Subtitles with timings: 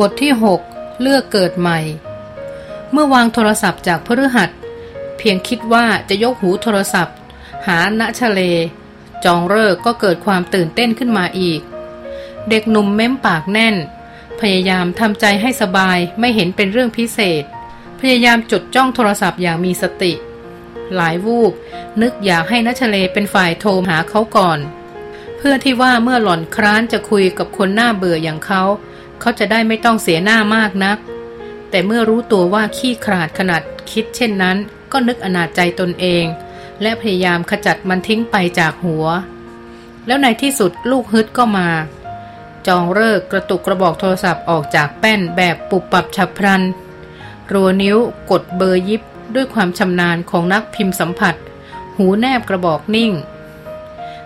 [0.00, 0.32] บทที่
[0.66, 1.78] 6 เลือกเกิดใหม่
[2.92, 4.50] เมื่อวางโทรศัพท์จากพฤหัส
[5.18, 7.16] เพียงคิดว่าจะยกหูโทรศัพท์
[7.66, 8.40] หาณชะเล
[9.24, 11.60] จองเลิกก็เกิดความตื่นเต้นขึ้นมาอีก
[12.48, 13.76] เด็กหนุ่มเม้มปากแน่น
[14.40, 17.44] พยายามทำใจให้สบายไม่เห็นเป็นเรื่องพิเศษ
[18.00, 20.12] พยายามจดจ้องโทรศัพท์อย่างมีสติ
[20.94, 21.52] หลายวูบ
[22.02, 24.58] นึกอยากให้นัชเลเป็นฝ่ายโทรหาเขาก่อน
[25.36, 28.62] เพื่อที่ว่าเมื่อหล่อนคร้านจะคุยกับคนหน้าเบื่ออย่างเขา
[29.22, 30.98] เขาจะได้ไม่ต้องเสียหน้ามากนัก
[31.70, 34.56] แต่เมื่อรู้ตัวว่าขี้ขลาดขนาดคิดเช่นนั้น
[34.92, 36.24] ก็นึกอนาจใจตนเอง
[36.82, 39.06] และพยายามขจัดมันทิ้งไปจากหัว
[40.06, 41.68] แล้วในที่สุดลูกฮึดก็มา
[42.66, 46.62] จองเลิกกระตุกกระบอกโทรศัพท์ออกจากแป้นแบบปุบปับฉับพลัน
[47.52, 47.96] รัวนิ้ว
[48.30, 49.02] กดเบอร์ยิบ
[49.34, 51.34] ด้วยความชำนาญของนักพิมพ์สัมผัส
[51.96, 53.12] หูแนบกระบอกนิ่ง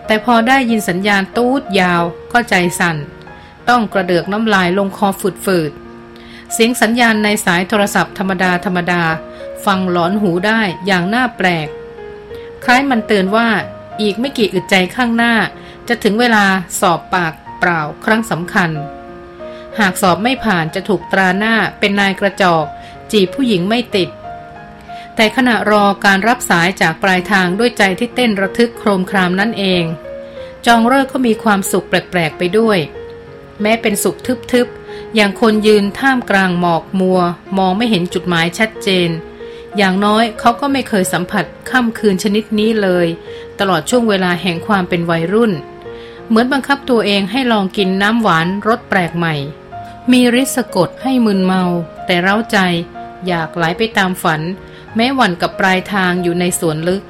[0.06, 2.96] แต่พอได้ยินสัญญาณตูดยาวก็ใจสั่น
[3.68, 5.08] ต้องกระเดือกน้ำลายลงคอ
[5.44, 9.02] ฝืดๆเสียงสัญญาณในสายโทรศัพท์ธรรมดาธรรมดา
[9.64, 11.68] ฟังหลอนหูได้อย่างน่าแปลก
[12.64, 13.48] คล้ายมันเตือนว่า
[14.00, 15.34] อีกไม่กี่อึดใจข้างหน้า
[15.88, 16.44] จะถึงเวลา
[16.80, 18.70] สอบปากเปล่าครั้งสำคัญ
[19.78, 22.64] หากสอบไม่ผ่านจะถูกตราหน้าเป็นนายกระจอก
[23.12, 24.08] จีบผู้หญิงไม่ติด
[25.16, 29.84] แต่ขณะรอการรับสายจากปลายทางด้วยใจที่เต้นระทึกโครมครามนั่นเอง
[30.66, 32.78] จองเลิกก็มีความสุขแปลกๆไปด้วย
[33.62, 34.18] แม้เป็นสุข
[34.52, 37.20] ทึบๆ อย่างคนยืนท่ามกลางหมอกมัว
[37.58, 39.10] มองไม่เห็นจุดหมายชัดเจน
[39.76, 43.06] อย่างน้อยเขาก็ไม่เคยสัมผัสค่ำคืนชนิดนี้เลย
[43.58, 45.52] ตลอดช่วงเวลาแห่งความเป็นวัยรุ่น
[46.28, 49.34] เหมือนบังคับตัวเองให้ลองกินน้ำหวานรสแปลกใหม่
[50.12, 51.62] มีริสกดให้มึนเมา
[52.06, 52.58] แต่เร้าใจ
[53.26, 54.40] อยากไหลไปตามฝัน
[54.96, 57.02] แม้หวันกับปลายทางอยู่ในสวนลึก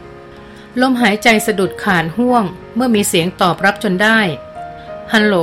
[0.80, 4.20] ลมหายใจสะดุดขาดห่วง เมื่อมีเสียงตอบรับจนได้
[5.12, 5.36] ฮัลโหล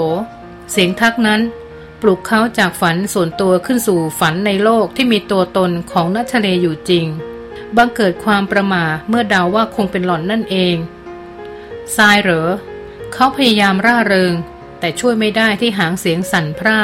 [0.72, 1.42] เสียงทักนั้น
[2.02, 7.06] ปลุกเขาจากฝันส่วนตัวขึ้นสู่ฝันในโลกที่มีตัวตนของนัชเลอยู่จริง
[7.78, 10.76] บังเกิดความประมาเมื่อเดาว่าคงเป็นหล่อนนั่นเอง
[11.96, 12.50] ทรายเหรอ
[13.14, 14.34] เขาพยายามร่าเริง
[14.80, 16.80] แต่ช่วยไม่ได้ที่หางเสียงสั่นพร่า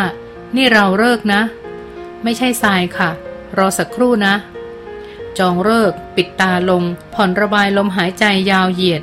[0.55, 1.41] นี่เราเลิกนะ
[2.23, 3.09] ไม่ใช่ทรายค่ะ
[3.57, 4.35] รอสักครู่นะ
[5.37, 9.01] จองเลิก ปิดตาลง ผ่อนระบายลมหายใจยาวเหยียด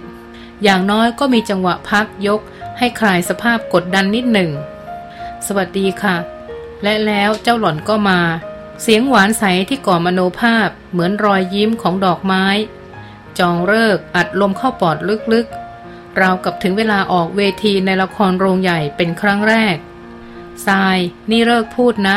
[0.63, 2.41] อย่างน้อยก็มีจังหวะพักยก
[2.79, 4.51] ให้คลายสภาพกดดันนิดหนึ่ง
[5.47, 6.17] สวัสดีค่ะ
[6.83, 8.21] และแล้วเจ้าหล่อนก็มา
[8.83, 12.45] เสียงหวานใสที่ก่อมโนภาพเหมือนรอยยิ้มของดอกไม้
[13.39, 14.97] จองเลิกอัดลมเข้าปอด
[15.33, 19.77] ลึกๆ ราวกับถึงเวลาออกเวทีในละครโรงใหญ่เป็นครั้งแรก
[20.67, 20.99] ทราย
[21.31, 22.17] นี่เลิกพูดนะ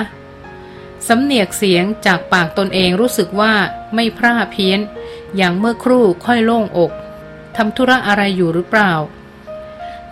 [1.08, 3.53] สำเนียกเสียงจากปากตนเองรู้สึกว่า
[3.96, 4.80] ไม่พร่าเพี้ยน
[5.36, 6.91] อย่างเมื่อครู่ค่อยโล่งอก
[7.56, 8.91] ทำธุระอะไรอยู่หรือเปล่า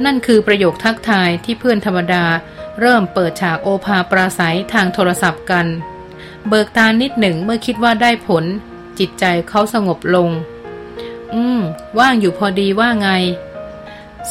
[0.06, 2.26] นั่นคือประโยคทักทายที่เพื่อนธรรมดา
[2.80, 5.68] เริ่มเปิดฉากโอภาปราศัยทางโทรศัพท์กัน
[6.48, 8.46] เบิกตานิดหนึ่งเมื่อคิดว่าได้ผล
[9.00, 10.30] จิตใจเขาสงบลง
[11.34, 11.62] อืม
[12.00, 13.10] ว่างอยู่พอดีว่าไง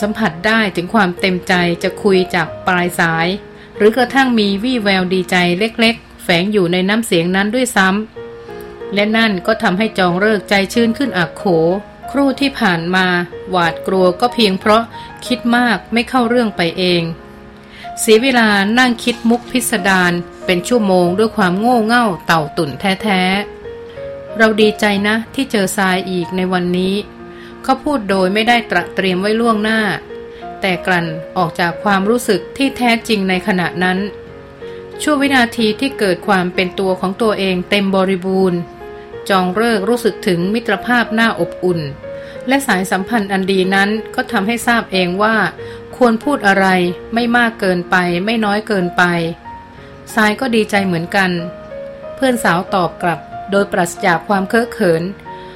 [0.01, 3.27] สัมผัสได้ถึงความเต็มใจจะคุยจากปลายสาย
[3.77, 11.45] หรือกระทั่งมีวี่แววดีใจเล็กๆ แฝงอยู่ในน้ำเสียงนั้นด้วยซ้ำและนั่นก็ทำให้จองเลิกใจชื่นขึ้นอักโข
[12.17, 13.07] รู่ที่ผ่านมา
[13.51, 14.85] หวาดกลัวก็เพียงเพราะ
[15.27, 17.03] คิดมากไม่เข้าเรื่องไปเอง
[18.01, 20.13] เสียเวลานั่งคิดมุกพิสดาร
[20.47, 26.95] เป็นชั่วโมงด้วยความโง่เง่าเต่าตุ่นแท้ๆ เราดีใจนะที่เจอทรายอีกในวันนี้
[27.63, 29.81] เขาพูดโดยไม่ได้ตระเตรียมไว้ล่วงหน้า
[30.61, 31.07] แต่กลั่น
[31.37, 33.99] ออกจากความรู้สึกที่แท้จริงในขณะนั้น
[35.03, 38.59] ชั่ววินาทีที่เกิดความเป็นตัวของตัวเองเต็มบริบูรณ์
[39.29, 41.81] จองเลิกรู้สึกถึงมิตรภาพหน่าอบอุ่น
[42.49, 45.37] และสายสัมพันธ์อันดีนั้นก็ทำให้ทราบเองว่า
[45.97, 46.67] ควรพูดอะไร
[47.15, 49.03] ไม่มากเกินไปไม่น้อยเกินไป
[50.15, 51.31] ทรายก็ดีใจเหมือนกัน
[52.15, 53.21] เพื่อนสาวตอบกลับ
[53.51, 55.03] โดยปราศจากความเคอะเขิน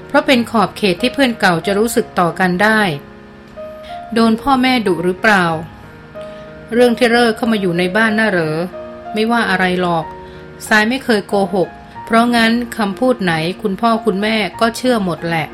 [0.06, 2.80] เพราะเป็นขอบเขตที่เพื่อนเก่าจะรู้สึกต่อกันได้
[4.14, 5.44] โดนพ่อแม่ดุหรือเปล่า
[6.72, 8.56] เรื่องที่เลิกเข้ามาอยู่ในบ้านน่าเหรอ
[9.14, 10.04] ไม่ว่าอะไรหรอก
[10.68, 11.68] ทรายไม่เคยโกหก
[12.04, 13.32] เพราะงั้นคำพูดไหน
[13.62, 15.46] คุณพ่อคุณแม่ก็เชื่อหมดแหละ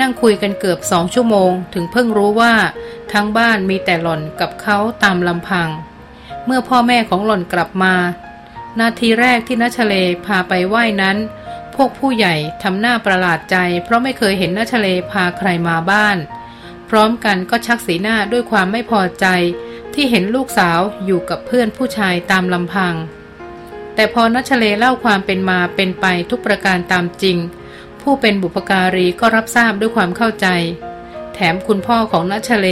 [0.00, 2.54] นั่งคุยกันเกือบสองชั่วโมง ถึงเพิ่งรู้ว่า
[3.12, 5.68] ทั้งบ้านมีแต่หล่อนกับเขาตามลำพัง
[6.46, 7.94] เมื่อพ่อแม่ของหล่อนกลับมา
[8.80, 9.94] นาทีแรกที่นัชเล
[10.26, 11.16] พาไปไหว้นั้น
[11.74, 16.16] พวกผู้ใหญ่ทำหน้าประหลาดใจ เพราะไม่เคยเห็นนัชเลพาใครมาบ้าน
[16.88, 19.26] พร้อมกันก็ชักสีหน้าด้วยความไม่พอใจ
[19.94, 22.94] ที่เห็นลูกสาวอยู่กับเพื่อนผู้ชายตามลำพัง
[23.94, 27.36] แต่พอนัชเลเล่าความเป็นมาเป็นไปทุกประการตามจริง
[28.02, 30.46] ผู้เป็นบุพการีก็รับทราบด้วยความเข้าใจ
[31.34, 32.68] แถมคุณพ่อของนัชเล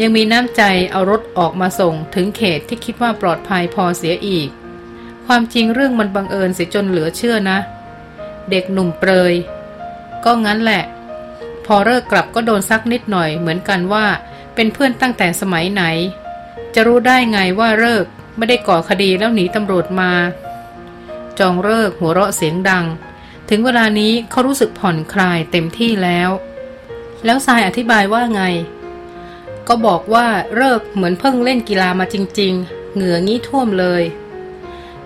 [0.00, 4.48] ยังมีน้ำใจเอารถออกมาส่งถึงเขตที่คิดว่าปลอดภัยพอเสียอีก
[5.26, 7.58] ความจริงเรื่องมันบังเอิญเสียจนเหลือเชื่อนะ
[8.50, 9.34] เด็กหนุ่มเปรย
[10.24, 10.82] ก็งั้นแหละ
[11.66, 14.06] พอเลิกกลับก็โดนซักนิดหน่อยเหมือนกันว่า
[14.54, 15.82] เป็นเพื่อนตั้งแต่สมัยไหน
[16.74, 18.04] จะรู้ได้ไงว่าเลิก
[18.36, 20.12] ไม่ได้ก่อคดีแล้วหนีตำรวจมา
[21.38, 22.84] จองเลิกหัวเราะเสียงดัง
[23.54, 26.30] ถึงเวลานี้เขารู้สึกผ่อนคลายเต็มที่แล้ว
[27.24, 28.42] แล้วทรายอธิบายว่าไง
[29.68, 30.26] ก็บอกว่า
[30.56, 34.02] เลิกเหมือนเพิ่งเล่นกีฬามาจริง ๆ เหงื่องี้ท่วมเลย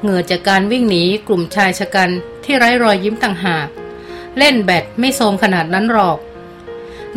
[0.03, 2.11] เหงื่อจากการวิ่งหนีกลุ่มชายชะกัน
[2.45, 3.69] ที่ไร้รอยยิ้มต่างหาก
[4.39, 6.19] เล่นแบดไม่โทมขนาดนั้นหรอก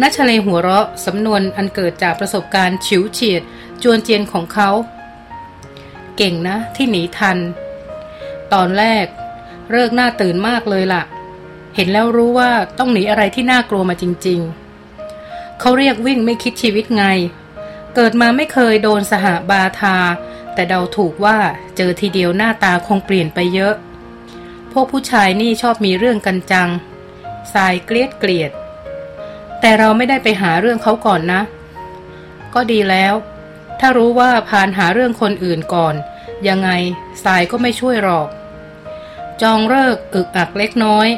[0.01, 3.41] นัชเลหัวเราะสำนวนอันเกิดจากประสบการณ์ฉิวเฉียด
[3.83, 4.69] จวนเจียนของเขา
[6.17, 7.37] เก่งนะที่หนีทัน
[8.53, 9.05] ตอนแรก
[9.71, 11.03] เลิกหน้าตื่นมากเลยล่ะ
[11.81, 14.39] เห็นแล้วรู้ว่าต้องหนีอะไรที่น่ากลัวมาจริง
[14.99, 17.05] ๆ เขาเรียกวิ่งไม่คิดชีวิตไง
[17.95, 19.97] เกิดมาไม่เคยโดนสหบาทา
[20.53, 21.37] แต่เดาถูกว่า
[21.77, 23.73] เจอทีเดียวหน้าตาคงเปลี่ยนไปเยอะ
[24.71, 26.69] พวกผู้ชายนี่ชอบมีเรื่องกันจัง
[27.53, 28.51] สายเกลียดเกลียด
[29.59, 31.41] แต่เราไม่ได้ไปหาเรื่องเขาก่อนนะ
[32.53, 33.13] ก็ดีแล้ว
[33.79, 35.95] ถ้ารู้ว่าพานหาเรื่องคนอื่นก่อน
[36.47, 36.69] ยังไง
[37.23, 38.27] สายก็ไม่ช่วยหรอก
[39.41, 41.09] จองเลิกอึกอักเล็กน้อย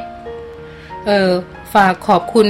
[1.07, 1.31] เออ
[1.73, 2.47] ฝากขอบคุณ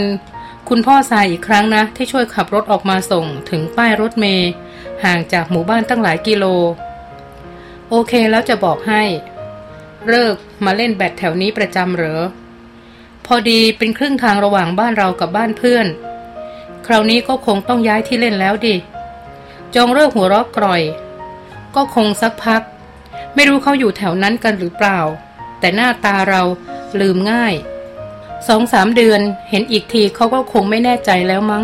[0.69, 4.49] คุณพ่อสายอีกครั้งนะ ที่ช่วยขับรถออกมาส่งถึงป้ายรถเมย์
[5.03, 6.45] ห่างจากหมู่บ้านตั้งหลายกิโล
[7.89, 9.03] โอเคแล้วจะบอกให้
[10.07, 12.21] เลิกมาเล่นแบดแถวนี้ประจำเหรอ
[13.25, 15.87] พอดีเป็นครึ่งทางระหว่างบ้านเรากับบ้านเพื่อน
[16.85, 18.75] คราวนี้ก็คงต้องย้ายที่เล่นแล้วดิ
[19.75, 20.81] จองเลิกหัวเราะกร่อย
[21.75, 22.61] ก็คงสักพัก
[23.35, 24.99] ไม่รู้เขาอยู่แถวนั้นกันหรือเปล่า
[25.59, 26.41] แต่หน้าตาเรา
[26.99, 27.53] ลืมง่าย
[28.47, 31.63] สองสามเดือนเห็นอีกทีเขาก็คงไม่แน่ใจแล้วมั้ง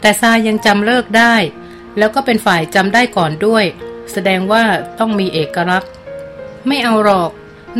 [0.00, 1.34] แต่ซายังจำเลิกได้
[1.98, 3.64] แล้วก็เป็นฝ่ายจำได้ก่อนด้วย
[4.12, 4.64] แสดงว่า
[4.98, 5.90] ต้องมีเอกลักษณ์
[6.66, 7.30] ไม่เอาหรอก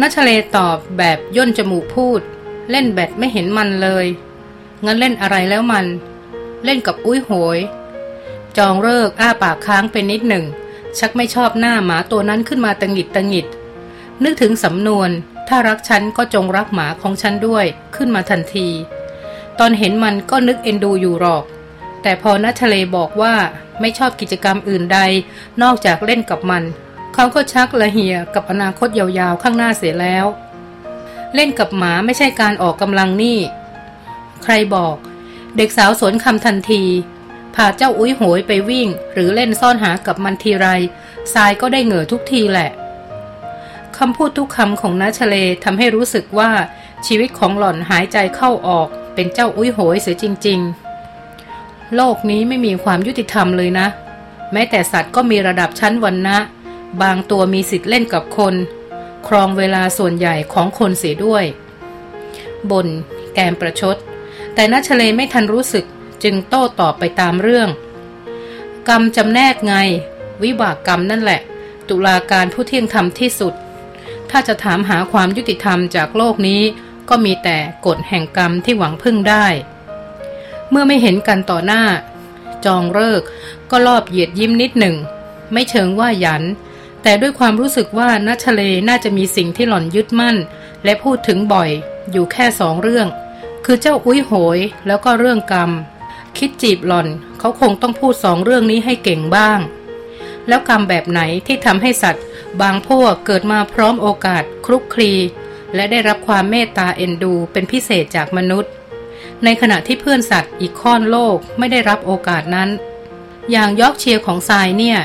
[0.00, 2.20] นัชเลตอบแบบย่นจมูกพูด
[2.70, 4.06] เล่นแบดไม่เห็นมันเลย
[4.84, 5.86] งั้นเล่นอะไรแล้วมัน
[6.64, 7.58] เล่นกับอุ้ยโหย
[8.56, 10.44] จองเลิกอ้าปากค้างเป็นนิดหนึ่ง
[10.98, 13.46] ชักไม่ชอบหน้าหมาตัวนั้นขึ้นมาตังหิดตังหิด
[14.24, 15.10] นึกถึงสำนวน
[15.48, 17.64] ถ้ารักฉันก็จงรักหมาของฉันด้วย
[17.96, 18.68] ขึ้นมาทันที
[19.58, 21.44] ตอนเห็นมันก็นึกเอ็นดูอยู่หรอก
[22.02, 23.34] แต่พอนัทะเลบอกว่า
[23.80, 24.98] ไม่ชอบกิจกรรมอื่นใด
[25.62, 26.62] นอกจากเล่นกับมัน
[27.14, 30.26] เขาก็ชักละเหียกับอนาคตยาวๆข้างหน้าเสียแล้ว
[31.34, 33.38] เล่นกับหมาไม่ใช่การออกกำลังนี่
[34.42, 34.96] ใครบอก
[35.56, 36.82] เด็กสาวสวนคำทันที
[37.54, 40.66] พาเจ้าอุ้ยโหยไปวิ่ง หรือเล่นซ่อนหากับมันทีไร
[41.34, 42.70] ทรายก็ได้เหงื่อทุกทีแหละ
[43.98, 46.50] คำพูดทุกคำของน้าชเลทำให้รู้สึกว่า
[47.06, 50.60] ชีวิตของหล่อนหายใจเข้าออก เป็นเจ้าอุ้ยโหยเสียจริง
[51.26, 53.86] ๆ โลกนี้ไม่มีความยุติธรรมเลยนะ
[54.52, 56.38] แม้แต่สัตว์ก็มีระดับชั้นวันนะ
[57.02, 58.54] บางตัวมีสิทธิ์เล่นกับคน
[59.28, 61.44] ครองเวลาส่วนใหญ่ของคนเสียด้วย
[62.70, 62.86] บน
[63.34, 63.96] แกมประชด
[64.54, 65.84] แต่นัชเลไม่ทันรู้สึก
[66.22, 67.68] จึงโต้ตอบไปตามเรื่อง
[68.88, 69.74] กรรมจำแนกไง
[70.42, 71.40] วิบากกรรมนั่นแหละ
[71.88, 73.54] ตุลาการผู้เที่ยงธรรมที่สุด
[74.38, 76.62] ถ้าจะถามหาความยุติธรรมจากโลกนี้
[77.08, 79.46] ก็มีแต่กฎแห่งกรรมที่หวังพึ่งได้
[80.70, 81.84] เมื่อไม่เห็นกันต่อหน้า
[82.64, 83.22] จองเลิก
[83.70, 84.96] ก็รอบเหยียดยิ้มนิดหนึ่ง
[85.52, 86.42] ไม่เชิงว่าหยัน
[87.02, 90.36] แต่ด้วยความรู้สึกว่านัชเลน่าจะมีสิ่งที่หล่อนยึดมั่น
[90.84, 91.70] และพูดถึงบ่อย
[92.10, 93.06] อยู่แค่สองเรื่อง
[93.64, 95.70] คือเจ้าอุ้ยโหย แล้วก็เรื่องกรรม
[96.38, 99.60] คิดจีบหล่อน เขาคงต้องพูดสองเรื่องนี้ให้เก่งบ้าง
[100.48, 102.24] แล้วกรรมแบบไหนที่ทำให้สัตว์
[102.62, 105.12] บางพวกเกิดมาพร้อมโอกาสคลุกคลี
[105.74, 108.72] และได้รับความเมตตาเอ็นดูเป็นพิเศษจากมนุษย์
[109.44, 112.68] ในขณะที่เพื่อนสัตว์อีกค่อนโลกไม่ได้รับโอกาสนั้น
[113.50, 114.98] อย่างยอกเชียร์ของทรายเนี่ย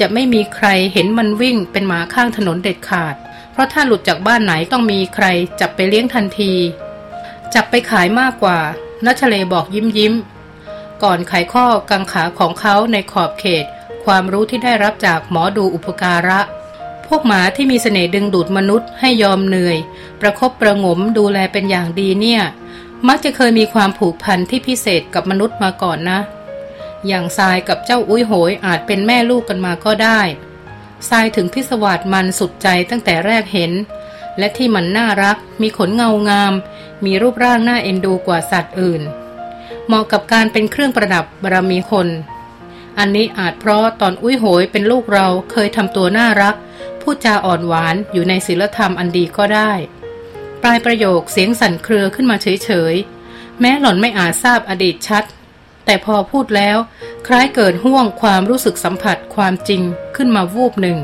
[0.00, 3.14] จะไม่มีใครเห็นมันวิ่งเป็นหมาข้างถนนเด็ดขาด
[3.52, 5.26] เพราะถ้าหลุดจากบ้านไหนต้องมีใคร
[5.60, 6.52] จับไปเลี้ยงทันที
[7.54, 8.58] จับไปขายมากกว่า
[9.06, 10.14] นัชเลบอกยิ้มยิ้ม
[11.02, 13.64] ก่อนไขข้อกังขาของเขาในขอบเขต
[14.04, 16.40] ความรู้ที่ได้รับจากหมอดูอุปการะ
[17.06, 19.76] พวกหมาที่มีเสน่ห์ดึงดูดมนุษย์ให้ยอมเหนื่อย
[20.20, 22.42] ประคบประงมดูแลเป็นอย่างดีเนี่ย
[23.08, 26.20] มักจะเคยมีความผูกพันที่พิเศษกับมนุษย์มาก่อนนะ
[27.06, 30.20] อย่างทรายกับเจ้าอุ้ยโหยอาจเป็นแม่ลูกกันมาก็ได้
[31.10, 33.72] ทรายถึงพิศวาสมันสุดใจตั้งแต่แรกเห็น
[34.38, 36.52] และที่มันน่ารัก มีขนเงางาม
[37.04, 39.02] มีรูปร่างน่าเอ็นดูกว่าสัตว์อื่น
[39.86, 42.08] เหมาะกับการเป็นเครื่องประดับบารมีคน
[42.98, 46.54] อันนี้อาจเพราะตอนอุ้ยโหยเป็นลูกเราเคยทำตัวน่ารัก
[47.00, 49.72] พูดจาอ่อนหวานอยู่ในศีลธรรมอันดีก็ได้
[50.62, 55.24] ปลายประโยคเสียงสั่นเครือขึ้นมาเฉยๆ แม้หล่อนไม่อาจทราบอดีตชัด
[55.84, 56.76] แต่พอพูดแล้ว
[57.26, 59.82] คล้ายเกิดห่วงความรู้สึกสัมผัสความจริง
[60.16, 60.98] ขึ้นมาวูบหนึ่ง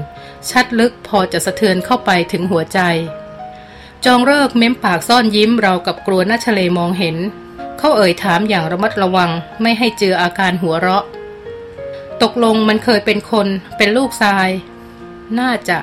[0.50, 2.80] ชัดลึกพอจะสะเทือนเข้าไปถึงหัวใจ
[4.04, 7.16] จองเลิกเม้มปากซ่อนยิ้มเรากับกลัวนัชเลมองเห็น
[7.78, 9.30] เขาเอ่ยถามอย่างระมัดระวัง
[9.62, 11.04] ไม่ให้เจออาการหัวเราะ
[12.22, 14.48] ตกลงมันเคยเป็นคนเป็นลูกทราย
[15.38, 15.78] น่าจะ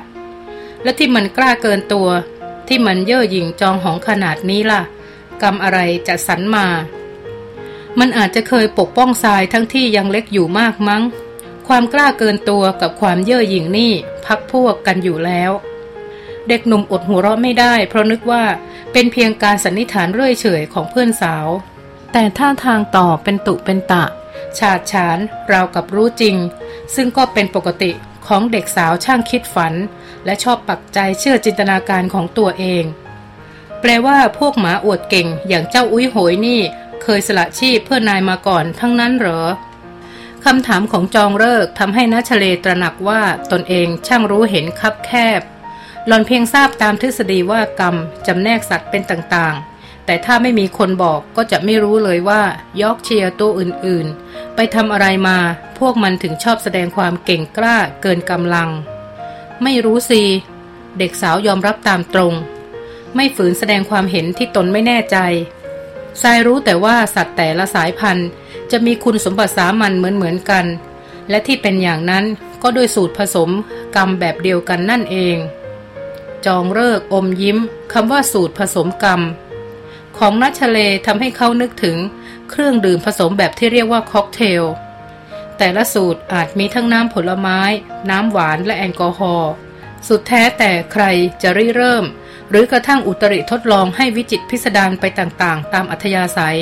[0.82, 2.08] และที่มันกล้าเกินตัว
[2.68, 4.82] ที่มันเย่อหยิ่งจองหองขนาดนี้ล่ะ
[5.42, 6.66] กรรมอะไรจะสันมา
[7.98, 11.02] มันอาจจะเคยปกป้องทรายทั้งที่ยังเล็กอยู่มากมั้ง
[11.68, 13.92] ความกล้าเกินตัวกับความเย่อหยิ่งนี่
[14.26, 15.52] พักพวกกันอยู่แล้ว
[16.48, 18.44] เด็กหนุ่มอดหัวเราะไม่ได้ เพราะนึกว่า
[18.92, 21.46] เป็นเพียงการสันนิษฐานเรื่อยเฉยของเพื่อนสาว
[22.12, 24.04] แต่ท่าทางต่อเป็นตุเป็นตะ
[24.58, 25.18] ฉาดฉาน
[25.52, 26.36] ราวกับรู้จริง
[26.94, 27.90] ซึ่งก็เป็นปกติ
[28.26, 29.74] ของเด็กสาวช่างคิดฝัน
[30.24, 32.84] และชอบปักใจเชื่อจินตนาการของตัวเอง
[33.80, 36.60] แปลว่าพวกหมาอวดเก่งอย่างเจ้าอุ้ยโหยนี่
[37.02, 39.42] เคยสละชีพเพื่อนายมาก่อนทั้งนั้นเหรอ
[40.44, 43.22] คำถามของจองเลิกทำให้นัชเลตระหนักว่า
[43.52, 45.40] ตนเองช่างรู้เห็นคับแคบ
[46.06, 49.73] หลอนเพียงทราบตามทฤษฎีว่ากรรมจำแนกสัตว์เป็นต่างๆ
[50.06, 52.42] แต่ถ้าไม่มีคนบอกก็จะไม่รู้เลยว่า
[52.82, 55.38] ยอกเชียร์ตัวอื่นๆ ไปทำอะไรมา
[55.78, 58.70] พวกมันถึงชอบแสดงความเก่งกล้าเกินกำลัง
[59.62, 60.22] ไม่รู้สิ
[60.98, 62.34] เด็กสาวยอมรับตามตรง
[63.14, 65.16] ไม่ฝืนแสดงความเห็นที่ตนไม่แน่ใจ
[66.22, 68.28] ทรายรู้แต่ว่าสัตว์แต่ละสายพันธุ์
[68.70, 70.66] จะมีคุณสมบัติสามัญเหมือนๆกัน
[71.30, 72.24] และที่เป็นอย่างนั้น
[72.62, 73.50] ก็ด้วยสูตรผสม
[73.96, 75.36] กรรมแบบเดียวกันนั่นเอง
[76.46, 77.58] จองเลิกอมยิ้ม
[77.92, 79.20] คำว่าสูตรผสมกรรม
[80.18, 81.96] ของนัชเลทำให้เขานึกถึง
[82.50, 84.62] เครื่องดื่มผสมแบบที่เรียกว่าค็อกเทล
[85.58, 87.60] แต่ละสูตรอาจมีทั้งน้ำผลไม้
[88.10, 89.52] น้ำหวานและแอลกอฮอล์
[90.08, 91.04] สุดแท้แต่ใคร
[91.42, 92.04] จะริเริ่ม
[92.50, 96.58] หรือกระทั่งอุตริทดลองให้วิจิตพิสดารไปต่างๆ ตามอัธยาศัย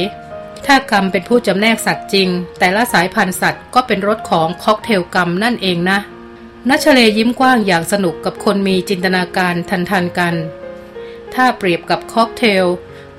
[0.67, 2.29] ถ้ากรรมเป็นผู้จำแนกสัตว์จริง
[2.59, 5.99] แต่ละสายพันธุ์สัตว์ก็เป็นรสของค็อกเทลกรรมนั่นเองนะ
[6.69, 9.55] นัชเลยิ้มกว้างอย่างสนุกกับคนมีจินตนาการ
[9.91, 10.35] ทันๆกัน
[11.35, 12.65] ถ้าเปรียบกับค็อกเทล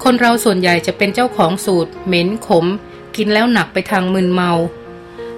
[0.03, 2.65] คนเราส่วนใหญ่จะเป็นเจ้าของสูตร เหม็นขม
[3.15, 4.51] กินแล้วหนักไปทางมึนเมา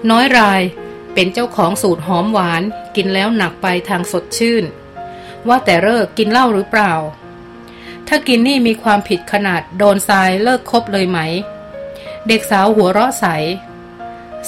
[0.10, 0.62] น้อยราย
[1.13, 2.62] เป็นเจ้าของสูตรหอมหวาน
[2.95, 4.63] กินแล้วหนักไปทางสดชื่น
[5.48, 6.93] ว่าแต่เลิกกินเหล้าหรือเปล่า
[8.07, 11.19] ถ้ากินนี่มีความผิดขนาดโดนทรายเลิกคบเลยไหม
[12.27, 13.25] เด็กสาวหัวเราะใส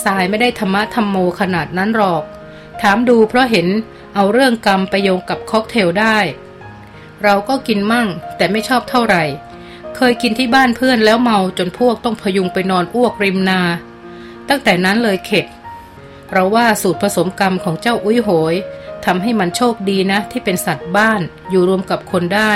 [0.03, 2.23] ทรายไม่ได้ธรรมะธรรมโมขนาดนั้นหรอก
[2.81, 3.67] ถามดูเพราะเห็น
[4.15, 6.17] เอาเรื่องกรรมไปโยงกับค็อกเทลได้
[7.23, 8.07] เราก็กินมั่ง
[8.37, 9.23] แต่ไม่ชอบเท่าไหร่
[9.97, 13.61] เคยกินที่บ้านเพื่อนแล้วเมาจนพวกต้องพยุงไปนอนอ้วกริมนา
[14.49, 15.45] ตั้งแต่นั้นเลยเข็ด
[16.31, 18.55] เราว่าสูตรผสมกรรมของเจ้าอุ้ยโหย
[19.05, 22.53] ทำให้มันโชคดีนะที่เป็นสัตว์บ้านอยู่รวมกับคนได้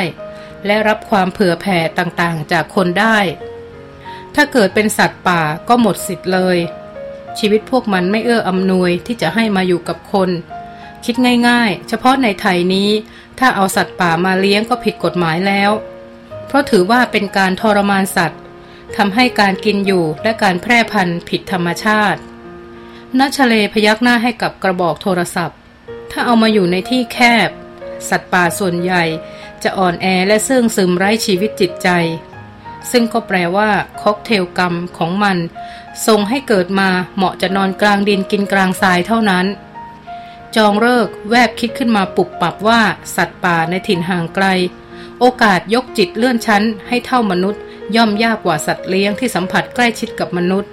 [0.66, 3.18] และรับความเผื่อแผ่ต่างๆจากคนได้
[4.36, 6.58] ถ้าเกิดเป็นสัตว์ป่าก็หมดสิทธิ์เลย
[7.40, 10.30] ชีวิตพวกมันไม่เอื้ออำนวยที่จะให้มาอยู่กับคน
[11.06, 11.16] คิด
[11.48, 12.90] ง่ายๆ เฉพาะในไทยนี้
[13.40, 15.72] ถ้าเอาสัตว์ป่ามาเลี้ยงก็ผิดกฎหมายแล้ว
[16.52, 18.42] เพราะถือว่าเป็นการทรมานสัตว์
[18.98, 22.20] ทำให้การกินอยู่และการแพร่พันธุ์ผิดธรรมชาติ
[23.20, 25.58] นัชเลพยักหน้าให้กับกระบอกโทรศัพท์
[26.12, 27.50] ถ้าเอามาอยู่ในที่แคบ
[28.10, 29.04] สัตว์ป่าส่วนใหญ่
[29.64, 31.90] จะอ่อนแอและเสื่องซึมไร้ชีวิตจิตใจ
[32.92, 33.70] ซึ่งก็แปลว่า
[34.02, 35.38] ค็อกเทลกรรมของมัน
[36.08, 39.46] ทรงให้เกิดมาเหมาะจะนอนกลางดินกินกลางทรายเท่านั้น
[40.56, 42.82] จองเลิกแวบคิดขึ้นมาปุบปับว่า
[43.16, 44.46] สัตว์ป่าในถิ่นห่างไกล
[45.20, 47.62] โอกาสยกจิตเลื่อนชั้นให้เท่ามนุษย์
[47.96, 50.72] ย่อมยากกว่าสัตว์เลี้ยงที่สัมผัสใกล้ชิดกับมนุษย์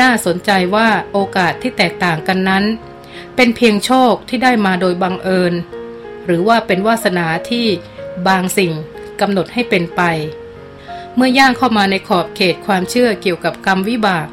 [0.00, 2.64] น่าสนใจว่าโอกาสที่แตกต่างกันนั้น
[3.36, 5.54] เป็นเพียงโชคที่ได้มาโดยบังเอิญ
[6.24, 7.66] หรือว่าเป็นวาสนาที่
[8.28, 8.72] บางสิ่ง
[9.20, 10.02] กำหนดให้เป็นไป
[11.14, 14.28] เมื่อย่างเข้ามาในขอบเขตความเชื่อเกี่ยวกับกรรมวิบาก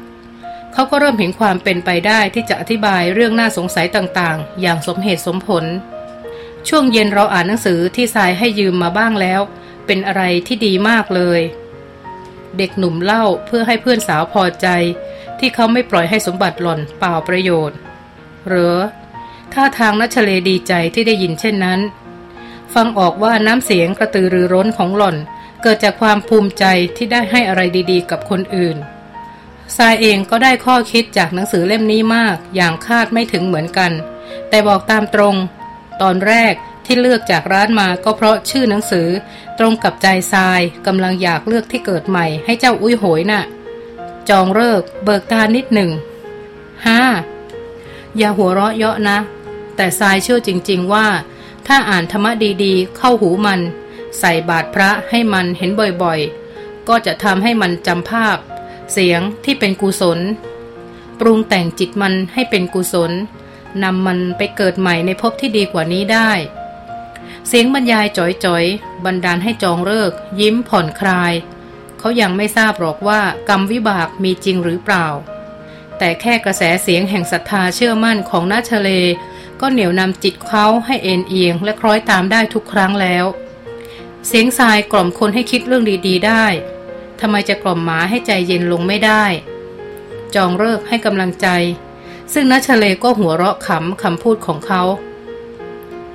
[0.72, 5.64] เขาก็เริ่มเห็นความเป็นไปได้ที่จะอธิบายเรื่องน่าสงสัยต่างๆ อย่างสมเหตุสมผล
[6.68, 9.40] ช่วงเย็นเราอ่านหนังสือที่ทรายให้ยืมมาบ้างแล้ว
[9.86, 11.40] เป็นอะไรที่ดีมากเลย
[12.58, 14.68] เด็กหนุ่มเล่าเพื่อให้เพื่อนสาวพอใจ
[15.38, 17.78] ที่เขาไม่ปล่อยให้สมบัติหล่นเปล่าประโยชน์
[18.48, 18.76] หรือ
[19.52, 21.80] ท่าทางนัชเลดีใจที่ได้ยินเช่นนั้น
[22.74, 25.16] ฟังออกว่าน้ำเสียงกระตือรือร้นของหล่อน
[25.62, 26.64] เกิดจากความภูมิใจ
[26.96, 28.76] ที่ได้ให้อะไรดีๆ กับคนอื่น
[29.76, 33.92] ทรายเองก็ได้ข้อคิดจากหนังสือเล่มนี้มากอย่างคาดไม่ถึงเหมือนกัน
[34.48, 35.34] แต่บอกตามตรง
[36.00, 39.08] ตอนแรกที่เลือกจากร้านมาก็เพราะชื่อหนังสือ
[39.58, 43.42] ตรงกับใจทรายกำลังอยากเลือกที่เกิดใหม่ให้เจ้าอุ้ยโหยนะ่ะ
[44.28, 45.90] จองเลิกเบิกตานิดหนึ่ง
[46.86, 47.00] ห้า
[48.16, 49.18] อย่าหัวเราะเยาะนะ
[49.76, 51.06] แต่ทรายเชื่อจริง ๆว่า
[51.66, 52.32] ถ้าอ่านธรรมะ
[52.64, 53.60] ดีๆ เข้าหูมัน
[54.18, 55.70] ใส่บาตรพระให้มันเห็น
[56.02, 58.36] บ่อยๆ ก็จะทำให้มันจำภาพ
[58.92, 60.18] เสียงที่เป็นกุศล
[61.20, 63.12] ปรุงแต่งจิตมันให้เป็นกุศล
[63.82, 66.30] นำมันไปเกิดใหม่ในภพที่ดีกว่านี้ได้
[67.48, 71.32] เสียงบรรยายจ่อยๆ บันดาลให้จองเลิก ยิ้มผ่อนคลาย
[71.98, 75.06] เขายังไม่ทราบหรอกว่ากรรมวิบากมีจริงหรือเปล่า
[75.98, 78.90] แต่แค่กระแสเสียงแห่งศรัทธาเชื่อมั่นของนาชเล
[79.60, 83.24] ก็เหนี่ยวนำจิตเขาให้เอ็นเอียง และคล้อยตามได้ทุกครั้งแล้ว
[84.26, 86.44] เสียงทรายกล่อมคนให้คิดเรื่องดีๆ ได้
[87.20, 89.24] ทำไมจะกล่อมหมาให้ใจเย็นลงไม่ได้
[90.34, 91.48] จองเลิกให้กำลังใจ
[92.32, 94.82] ซึ่งนัชเลก็หัวเราะขำคำพูดของเขา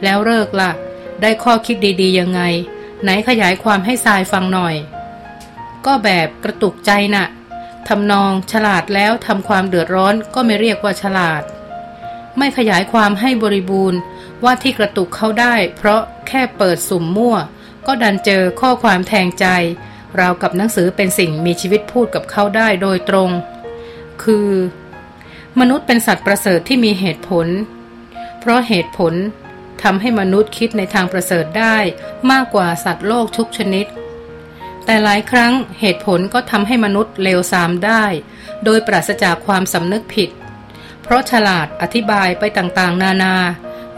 [0.03, 0.71] แล้วเลิกละ่ะ
[1.21, 2.41] ได้ข้อคิดดีๆยังไง
[3.03, 4.75] ไหนขยายความให้ทรายฟังหน่อย
[5.85, 7.27] ก็แบบกระตุกใจนะ่ะ
[7.87, 11.43] ทำนองฉลาดแล้วทำความเดือดร้อนก็ไม่เรียกว่าฉลาด
[12.37, 13.99] ไม่ขยายความให้บริบูรณ์
[14.43, 17.35] ว่าที่กระตุกเขาได้ เพราะแค่เปิดสุ่มมั่ว
[17.85, 19.45] ก็ดันเจอข้อความแทงใจ
[20.19, 23.29] ราวกับหนังสือเป็นสิ่งมีชีวิตพูดกับเขาได้โดยตรง
[24.23, 24.49] คือ
[25.61, 27.47] มนุษย์เป็นสัตว์ประเสริฐที่มีเหตุผล
[28.39, 29.13] เพราะเหตุผล
[29.83, 31.77] ทำให้มนุษย์คิดในทางประเสริฐได้
[32.31, 33.85] มากกว่าสัตว์โลกทุกชนิด
[34.85, 38.03] แต่หลายครั้งเหตุผลก็ทำให้มนุษย์เลวทรามได้
[38.63, 40.29] โดยปราศจากความสำนึกผิด
[41.03, 43.35] เพราะฉลาดอธิบายไปต่างๆ นานา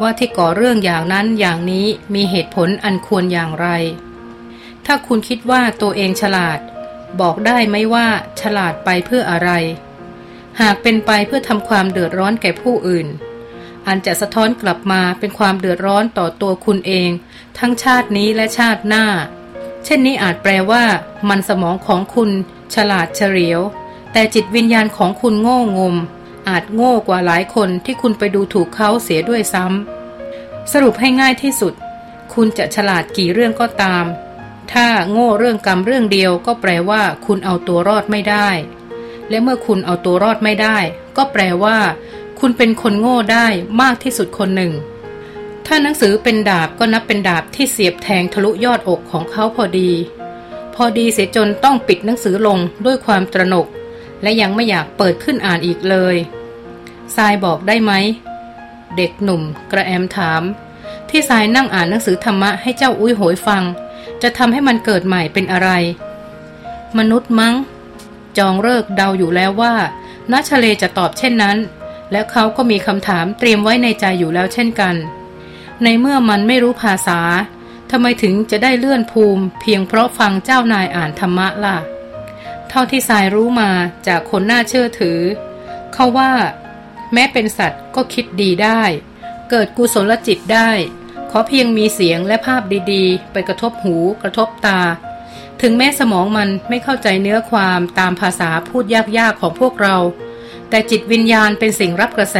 [0.02, 3.68] ว่าที่ก่อเรื่องอย่างนั้นอย่างนี้มีเหตุผลอันควรอย่างไร
[4.86, 6.60] ถ้าคุณคิดว่าตัวเองฉลาด
[7.22, 8.08] บอกได้ไหมว่า
[8.42, 9.52] ฉลาดไปเพื่ออะไร
[10.60, 13.08] หากเป็นไปเพื่อทำความเดือดร้อนแก่ผู้อื่น
[13.88, 17.10] อันจะสะท้อนกลับมาเป็นความเดือดร้อนต่อตัวคุณเอง
[17.58, 19.06] ทั้งชาตินี้และชาติหน้า
[19.86, 20.84] เช่นนี้อาจแปลว่า
[21.30, 22.30] มันสมองของคุณ
[22.76, 23.62] ฉลาดเฉลียว
[24.14, 25.96] แต่จิตวิญญาณของคุณโง่งม
[26.48, 31.74] อาจโง่กว่าหลายคนที่คุณไปดูถูกเขาเสียด้วยซ้ำสรุปให้ง่ายที่สุด
[32.34, 34.06] คุณจะฉลาดกี่เรื่องก็ตาม
[34.74, 38.50] ถ้าโง่เรื่องกรรมเรื่องเดียวก็แปลว่า คุณเอาตัวรอดไม่ได้
[39.30, 40.78] และเมื่อคุณเอาตัวรอดไม่ได้
[41.18, 41.78] ก็แปลว่า
[42.40, 43.48] คุณเป็นคนโง่ได้
[43.82, 44.74] มากที่สุดคนหนึ่ง
[45.66, 49.92] ถ้าหนังสือเป็นดาบก็นับเป็นดาบที่เสียบแทงทะลุยอดอกของเขาพอดี
[50.76, 53.68] พอดีเสียจนต้องปิดหนังสือลงด้วยความตระหนก
[54.22, 56.16] และยังไม่อยากเปิดขึ้นอ่านอีกเลย
[57.16, 57.92] ทรายบอกได้ไหม
[58.98, 60.42] เด็กหนุ่ม กระแอมถาม
[61.10, 63.64] ที่ทรายนั่งอ่านหนังสือธรรมะให้เจ้าอุ้ยโหยฟัง
[64.22, 65.70] จะทำให้มันเกิดใหม่เป็นอะไร
[66.98, 67.54] มนุษย์มั้ง
[68.38, 69.76] จองเลิกเดาอยู่แล้วว่า
[70.32, 71.58] นัชเลจะตอบเช่นนั้น
[72.12, 74.96] และเขาก็มีคำถามเตรียมไว้ในใจอยู่แล้วเช่นกัน
[75.84, 77.20] ในเมื่อมันไม่รู้ภาษา
[77.92, 81.78] ทำไมถึงจะได้เลื่อนภูมิ เพียงเพราะฟังเจ้านายอ่านธรรมะล่ะ
[82.70, 83.70] เท่าที่สายรู้มา
[84.08, 85.20] จากคนน่าเชื่อถือ
[85.94, 86.32] เขาว่า
[87.14, 88.82] แม้เป็นสัตว์ก็คิดดีได้
[89.50, 90.70] เกิดกุศลจิตได้
[91.32, 92.62] ขอเพียงมีเสียงและภาพ
[92.92, 94.80] ดีๆ ไปกระทบหูกระทบตา
[95.62, 98.86] ถึงแม้สมองมันไม่เข้าใจเนื้อความตามภาษาพูด
[99.18, 99.98] ยากๆของพวกเรา
[100.70, 102.38] แต่จิตวิญญาณเป็นสิ่งรับกระแส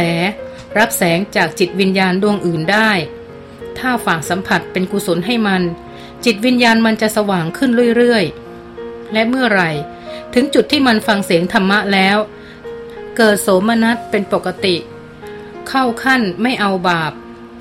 [0.78, 2.90] รับแสงจากจิตวิญญาณดวงอื่นได้
[3.78, 5.62] ถ้าฝากสัมผัสเป็นกุศลให้มัน
[6.24, 9.70] จิตวิญญาณมันจะสว่างขึ้นเรื่อยๆ และเมื่อไหร่
[10.34, 12.16] ถึงจุดที่มันฟังเสียงธรรมะแล้ว
[13.16, 14.76] เกิดโสมนัสเป็นปกติ
[15.68, 17.12] เข้าขั้นไม่เอาบาป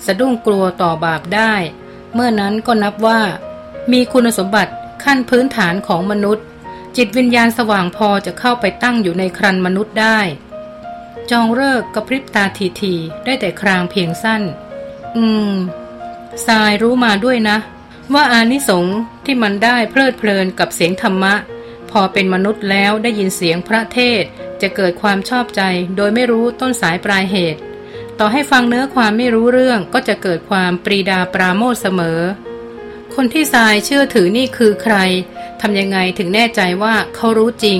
[0.05, 1.53] สะดุ้งกลัวต่อบาปได้
[2.13, 3.21] เมื่อนั้นก็นับว่า
[3.91, 4.73] มีคุณสมบัติ
[5.03, 6.45] ขั้นพื้นฐานของมนุษย์
[6.97, 10.19] จิตวิญญาณสว่างพอจะเข้าไปตั้งอยู่ในครันมนุษย์ได้
[11.31, 14.41] จองเลิกกระพริบตาทีทีได้แต่ครางเพียงสั้น
[15.17, 15.53] อืม
[16.47, 17.57] ทรายรู้มาด้วยนะ
[18.13, 21.33] ว่าอานิสงส์ที่มันได้เพลิดเพลินกับเสียงธรรมะ
[21.91, 24.23] พอเป็นมนุษย์แล้วได้ยินเสียงพระเทศ
[24.61, 25.61] จะเกิดความชอบใจ
[25.95, 27.61] โดยไม่รู้ต้นสายปลายเหตุ
[28.19, 32.19] ต่อให้ฟังเนื้อความไม่รู้เรื่องก็จะเกิดความปรีดาปราโมทเสมอ
[33.15, 34.95] คนที่ทรายเชื่อถือนี่คือใคร
[35.61, 37.79] ทำยังไงถึงแน่ใจว่าเขารู้จริง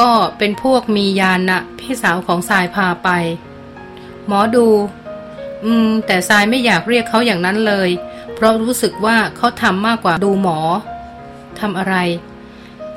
[0.00, 3.08] ก็เป็นพวกมียานนะพี่สาวของทรายพาไป
[4.26, 4.66] หมอดู
[5.64, 7.90] อืม แต่ทรายไม่อยากเรียกเขาอย่างนั้นเลย
[8.34, 10.58] เพราะรู้สึกว่าเขาทำมากกว่าดูหมอ
[11.60, 11.96] ทำอะไร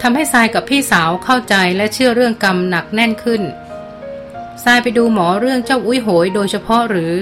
[0.02, 3.41] ทำให้ทรายกับพี่สาวเข้าใจและเชื่อเรื่องกรรมหนักแน่นขึ้น
[4.63, 7.13] ทรายไปดูหมอเรื่องเจ้าอุ้ยโหยโดยเฉพาะหรือ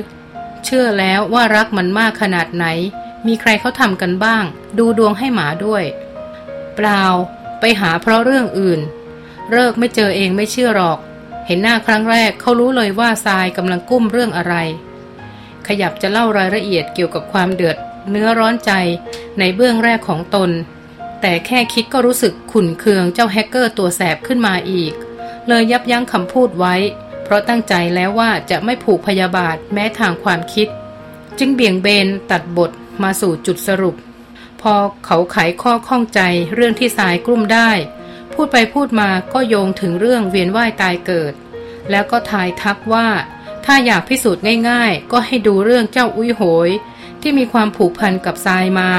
[0.65, 2.65] เชื่อแล้วว่ารักมันมากขนาดไหน
[3.27, 4.43] มีใครเขาทำกันบ้าง
[4.77, 5.83] ดูดวงให้หมาด้วย
[6.75, 7.03] เปล่า
[7.59, 8.79] ไปหาเพราะเรื่องอื่น
[9.51, 10.99] เลิกไม่เจอเองไม่เชื่อหรอก
[11.47, 14.55] เห็นหน้าครั้งแรกเขารู้เลยว่าทรายกำลังกุ้มเรื่องอะไร
[15.67, 17.77] ขยับจะเล่ารายละเอียดเกี่ยวกับความเดือด
[18.09, 18.71] เนื้อร้อนใจ
[19.39, 20.49] ในเบื้องแรกของตน
[21.21, 24.93] แต่แค่คิดก็รู้สึกขุ่นเคืองเจ้าแฮกเกอร์ตัวแสบขึ้นมาอีก
[25.47, 26.75] เลยยับยั้งคำพูดไว้
[27.23, 30.67] เพราะตั้งใจแล้วว่าจะไม่ผูกพยาบาทแม้ทางความคิด
[31.39, 32.71] จึงเบี่ยงเบนตัดบท
[33.03, 33.95] มาสู่จุดสรุป
[34.61, 34.73] พอ
[35.05, 36.21] เขาไขข้อข้องใจ
[36.53, 37.69] เรื่องที่สายกลุ่มได้
[38.33, 41.33] พูดไปพูดมาก็โยงถึงเรื่องเวียนว่ายตายเกิด
[41.89, 43.07] แล้วก็ทายทักว่า
[43.65, 46.69] ถ้าอยากพิสูจน์ง่ายๆ ก็ให้ดูเรื่องเจ้าอุ้ยโหย
[47.21, 48.89] ที่มีความผูกพันกับทรายมา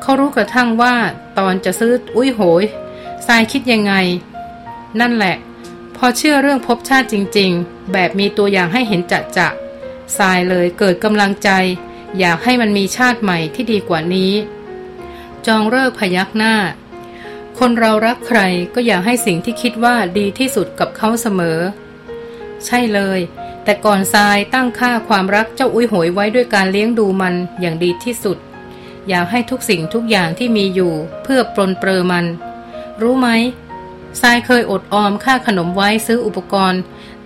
[0.00, 0.94] เขารู้กระทั่งว่า
[1.38, 2.64] ตอนจะซื้ออุ้ยโหย
[3.26, 3.94] ทรายคิดยังไง
[5.00, 5.36] นั่นแหละ
[5.96, 9.48] พอเชื่อเรื่องพบชาติจริงๆ แบบมีตัวอย่างให้เห็นจะจะ
[10.18, 11.50] ทรายเลยเกิดกำลังใจ
[12.18, 14.32] อยากให้มันมีชาติใหม่ที่ดีกว่านี้
[15.46, 16.54] จองเลิกพยักหน้า
[17.58, 18.40] คนเรารักใคร
[18.74, 21.58] ก็อยากให้สิ่งที่คิดว่าดีที่สุดกับเขาเสมอ
[22.66, 23.20] ใช่เลย
[23.64, 28.38] แต่ก่อนทรายตั้งค่าความรักเจ้าอุ้ยหวยไว้ด้วยการเลี้ยงดูมันอย่างดีที่สุด
[29.08, 32.26] อยากให้ทุกสิ่งทุกอย่างที่มีอยู่เพื่อปลนเปลือมัน
[33.02, 33.28] รู้ไหม
[34.20, 36.80] ทรายเคยอดออมค่าขนมไว้ซื้ออุปกรณ์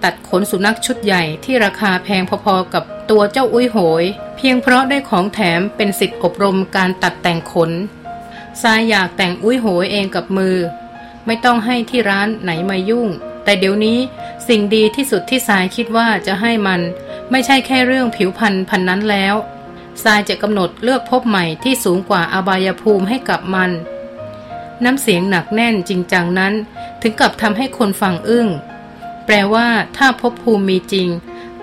[0.05, 4.05] ตัดขนสุนัขชุดใหญ่ที่ราคาแพงพอๆกับตัวเจ้าอุ้ยโหย
[4.37, 7.71] เพียงเพราะได้ของแถมเป็นสิทธิอบรมการตัดแต่งขน
[8.63, 10.57] ทรายอยากแต่งอุ้ยโหยเองกับมือ
[11.27, 13.09] ไม่ต้องให้ที่ร้านไหนมายุ่ง
[13.45, 13.99] แต่เดี๋ยวนี้
[14.49, 16.81] สิ่งดีที่สุดที่ทรายคิดว่าจะให้มัน
[17.31, 19.35] ไม่ใช่แค่เรื่องผิวพันพันนั้นแล้ว
[20.05, 23.71] ทรายจะกำหนดเลือกพบใหม่ที่สูงกว่าอบายภูมิให้กับมัน
[24.85, 26.55] น้ำเสียงหนักแน่นจริงจังนั้น
[27.03, 28.49] ถึงกับทำให้คนฟังอึ้ง
[29.27, 31.09] แปลว่าถ้าพบภูมิมีจริง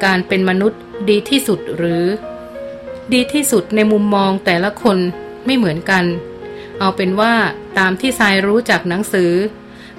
[0.04, 2.06] การเป็นมนุษย์ดีที่สุดหรือ
[3.14, 4.98] ดีที่สุดในมุมมองแต่ละคน
[5.46, 6.06] ไม่เหมือนกัน
[6.80, 7.34] เอาเป็นว่า
[7.78, 9.32] ตามที่ทรายรู้จากหนังสือ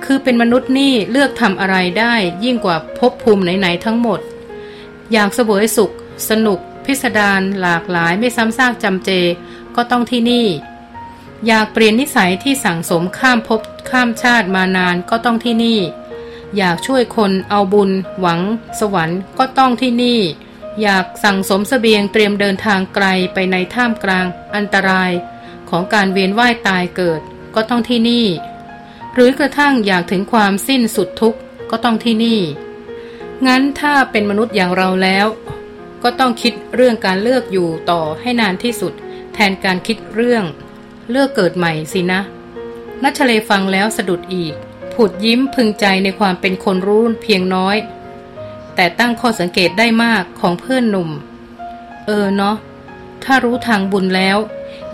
[0.05, 4.21] คือเป็นมนุษย์นี่เลือกทำอะไรได้ยิ่งกว่าพบภูมิไหนๆทั้งหมด
[5.13, 5.91] อยากสวยสุข
[6.29, 9.11] สนุก พิสดารหลากหลายไม่ซ้ำซากจำเจ
[9.77, 10.47] ก็ต้องที่นี่
[11.47, 15.81] อยากเปลี่ยนนิสัยที่สั่งสมข้ามภพข้ามชาติมานานก็ต้องที่นี่
[16.57, 18.41] อยากช่วยคนเอาบุญ หวัง
[18.81, 20.21] สวรรค์ก็ต้องที่นี่
[20.83, 25.11] อยากสั่งสมสเสบียงเตรียมเดินทางไกลไปในท่ามกลาง อันตราย
[25.71, 27.21] ของการเวียนว่ายตายเกิด
[27.55, 28.27] ก็ต้องที่นี่
[29.15, 31.39] หรือกระทั่งอยากถึงความสิ้นสุดทุกข์
[31.71, 32.41] ก็ต้องที่นี่
[33.47, 35.27] งั้นถ้าเป็นมนุษย์อย่างเราแล้ว
[36.03, 38.93] ก็ต้องคิดเรื่องการเลือกอยู่ต่อให้นานที่สุด
[39.35, 40.45] แทนการคิดเรื่อง
[41.11, 42.21] เลือกเกิดใหม่สินะ
[43.03, 44.55] นัชเลฟังแล้วสะดุดอีก
[44.95, 47.77] ผุดยิ้มพึงใจในความเป็นคนรู้เพียงน้อย
[48.75, 51.11] แต่ตั้งข้อสังเกตได้มากของเพื่อนหนุ่ม
[52.07, 52.57] เออเนาะ
[53.25, 54.39] ถ้ารู้ทางบุญแล้ว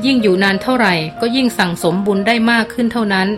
[0.04, 3.28] ยิ่งอยู่นานเท่าไหร่ ก็ยิ่งสั่งสมบุญได้มากขึ้นเท่านั้น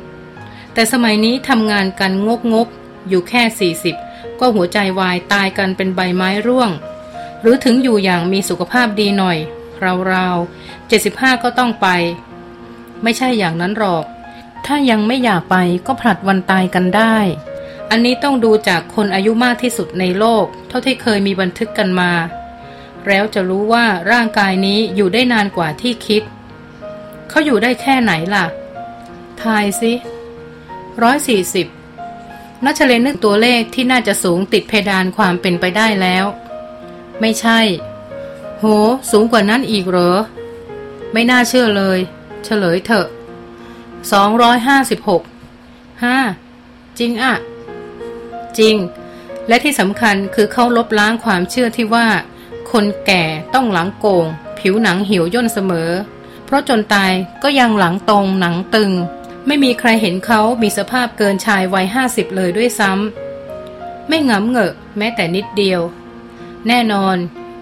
[0.74, 2.68] แต่สมัยนี้ทำงานกันงกงก
[3.08, 6.70] อยู่แค่ 40 ก็หัวใจวายตายกันเป็นใบไม้ร่วง
[7.40, 9.38] หรือถึงอยู่อย่างมีสุขภาพดีหน่อย
[10.12, 11.88] ราวๆ75 ก็ต้องไป
[13.02, 14.04] ไม่ใช่อย่างนั้นหรอก
[14.66, 17.16] ถ้ายังไม่อยากไปก็ผลัดวันตายกันได้
[17.90, 22.12] อันนี้ต้องดูจากคนอายุมากที่สุดในโลก เท่าที่เคยมีบันทึกกันมา
[23.06, 26.22] แล้วจะรู้ว่าร่างกายนี้อยู่ได้นานกว่าที่คิด
[27.28, 28.46] เขาอยู่ได้แค่ไหนล่ะ
[29.42, 29.92] ทายสิ
[31.02, 31.66] ร้อยสี่สิบ
[32.64, 36.24] นัชเลนนึกตัวเลขที่น่าจะสูงติดเพดานความเป็นไปได้แล้ว
[37.20, 37.60] ไม่ใช่
[38.58, 38.64] โห
[39.10, 40.18] สูงกว่านั้นอีกเหรอ
[41.12, 41.98] ไม่น่าเชื่อเลย
[42.44, 43.06] เฉลยเถอะ
[44.12, 45.22] สองร้อยห้าสิบหก
[46.04, 46.18] ห้า
[46.98, 47.34] จริงอะ
[48.58, 48.76] จริง
[49.48, 52.06] และที่สำคัญคือเขาลบล้างความเชื่อที่ว่า
[52.70, 53.24] คนแก่
[53.54, 54.26] ต้องหลังโกง
[54.58, 55.90] ผิวหนังเหี่ยวย่นเสมอ
[56.44, 58.92] เพราะจนตายก็ยังหลังตรงหนังตึง
[59.46, 65.80] ไม่มีใครเห็นเขามีสภาพเกินชายวัยห้าสิบเลยด้วยซ้ำไม่งำเงอะแม้แต่นิดเดียว
[66.68, 67.16] แน่นอน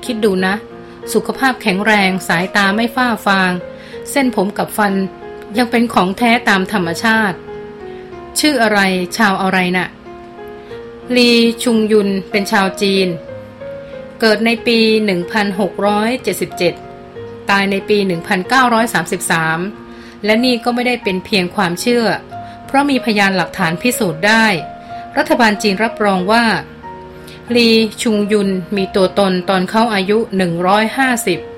[0.04, 0.54] คิดดูนะ
[1.12, 3.52] สุขภาพแข็งแรงสายตาไม่ฝ้าฟาง
[4.10, 4.92] เส้นผมกับฟัน
[5.58, 7.36] ยังเป็นของแท้ตามธรรมชาติ
[8.38, 8.80] ชื่ออะไร
[9.16, 9.88] ชาวอะไรน่ะ
[11.16, 11.30] ลี
[11.62, 13.08] ชุงยุนเป็นชาวจีน
[14.20, 14.78] เกิดในปี
[16.92, 17.98] 1677 ตายในปี
[18.90, 22.06] 1933 และนี่ก็ไม่ได้เป็นเพียงความเชื่อ
[22.66, 24.46] เพราะมีพยานหลักฐานพิสูจน์ได้
[25.16, 26.44] รัฐบาลจีนรับรองว่า
[27.54, 27.68] ลี
[28.02, 30.18] ชุงยุนมีตัวตนตอนเข้าอายุ
[30.86, 31.49] 150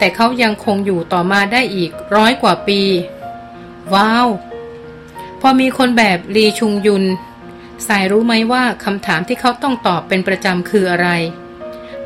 [0.00, 2.80] แต่เขายังคงอยู่ต่อมาได้อีกร้อยกว่าปี
[3.94, 4.28] ว้าว
[5.40, 7.04] พอมีคนแบบลีชุงยุน
[7.86, 11.08] สายรู้ไหมว่าคำถามที่เขาต้องตอบเป็นประจำคืออะไร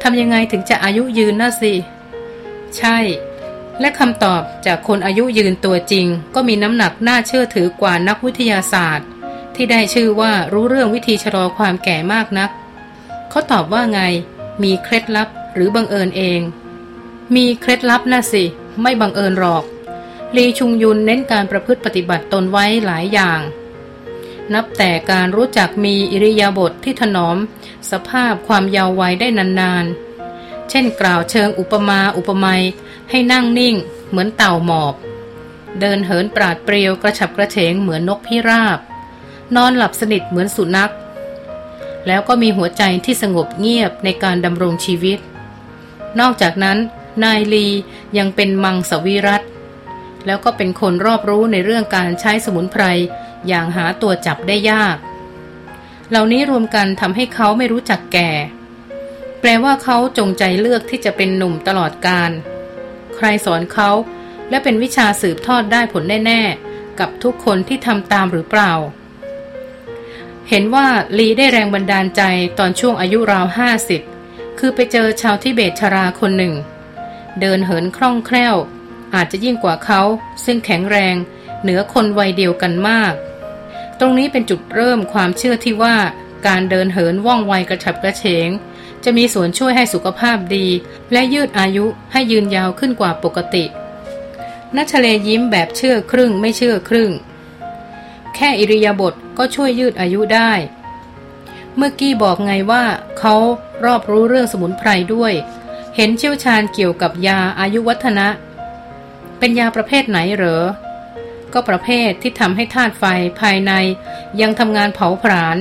[0.02, 1.74] ทำยังไงถึงจะอายุยืนน่ะสิ
[2.76, 2.98] ใช่
[3.80, 9.09] และคำตอบจากคนอายุยืนตัวจริง ก็มีน้ำหนักน่าเชื่อถือกว่านักวิทยาศาสตร์
[9.54, 12.50] ที่ได้ชื่อว่ารู้เรื่องวิธีชะลอความแก่มากนัก
[13.30, 14.00] เขาตอบว่าไง
[14.62, 16.40] มีเคล็ดลับหรือบังเอิญเอง
[17.34, 18.44] มีเคล็ดลับน่ะสิ
[18.82, 19.64] ไม่บังเอิญหรอก
[20.37, 23.40] ลีชุงยุนเน้นการประพฤติปฏิบัติตนไว้หลายอย่าง
[24.54, 27.37] นับแต่การรู้จักมีอิริยาบถทที่ถนอม
[27.90, 32.62] สภาพความยาววัยได้นานๆ เช่นกล่าวเชิงอุปมาอุปไมย
[33.10, 33.74] ให้นั่งนิ่ง
[34.08, 34.94] เหมือนเต่าหมอบ
[35.80, 38.78] เดินเหินปราดเปรียวกระฉับกระเฉงเหมือนนกพิราบ
[39.56, 40.92] นอนหลับสนิทเหมือนสุนัข
[42.06, 45.18] แล้วก็มีหัวใจที่สงบเงียบในการดำรงชีวิต
[46.20, 46.78] นอกจากนั้น
[47.22, 47.66] นายลี
[48.18, 49.42] ยังเป็นมังสวิรัต
[50.27, 52.85] แล้วก็เป็นคนรอบรู้ในเรื่องการใช้สมุนไพร
[53.48, 54.96] อย่างหาตัวจับได้ยาก
[56.11, 58.31] เหล่านี้รวมกันทำให้เขาไม่รู้จักแก่
[59.40, 62.31] แปลว่าเขาจงใจเลือกที่จะเป็นหนุ่มตลอดการ
[63.16, 63.90] ใครสอนเขา
[64.50, 68.72] และเป็นวิชาสืบทอดได้ผลแน่ ๆ กับทุกคนที่ทำตามหรือเปล่า
[70.48, 70.87] เห็นว่า
[71.18, 72.22] ลีได้แรงบันดาลใจ
[72.59, 74.00] ตอนช่วงอายุราวห้าสิบ
[74.59, 76.55] คือไปเจอชาวทิเบตชราคนหนึ่ง
[77.40, 78.57] เดินเหินคล่องแคล่ว
[79.14, 80.03] อาจจะยิ่งกว่าเขา
[80.44, 81.16] ซึ่งแข็งแรง
[81.62, 83.14] เหนือคนวัยเดียวกันมาก
[84.01, 85.97] ตรงนี้เป็นจุดเริ่มความเชื่อที่ว่า
[86.47, 88.49] การเดินเหินว่องไวกระฉับกระเฉง
[89.05, 90.66] จะมีส่วนช่วยให้สุขภาพดี
[91.12, 93.64] และยืดอายุให้ยืนยาวขึ้นกว่าปกติ
[94.77, 97.11] นัชเลยิ้มแบบเชื่อครึ่งไม่เชื่อครึ่ง
[98.35, 100.53] แค่อิริยาบถก็ช่วยยืดอายุได้
[101.77, 102.85] เมื่อกี้บอกไงว่า
[103.18, 103.35] เขา
[103.85, 105.33] รอบรู้เรื่องสมุนไพรด้วย
[105.96, 108.28] เห็นเชี่ยวชาญเกี่ยวกับยาอายุวัฒนะ
[109.38, 110.64] เป็นยาประเภทไหนเหรอ
[111.52, 113.04] ก็ประเภทที่ทำให้ธาตุไฟ
[113.40, 113.72] ภายใน
[114.40, 115.57] ยังทำงานเผาผลาญ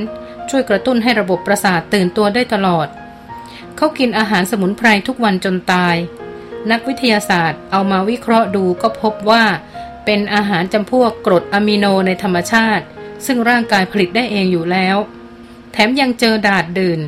[0.49, 2.87] ช่วยกระตุ้นให้ระบบประสาทตื่นตัวได้ตลอด
[3.77, 5.95] เขากินอาหารสมุนไพรทุกวันจนตาย
[6.71, 9.43] นักวิทยาศาสตร์เอามาวิเคราะห์ดูก็พบว่า
[10.05, 12.85] เป็นอาหารจำพวกกรดอะมิโนในธรรมชาติ
[13.25, 14.97] ซึ่งร่างกายผลิตได้เองอยู่แล้ว
[15.71, 16.99] แถมยังเจอดาดดื่น